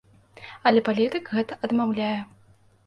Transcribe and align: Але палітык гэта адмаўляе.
Але 0.69 0.83
палітык 0.89 1.31
гэта 1.37 1.61
адмаўляе. 1.69 2.13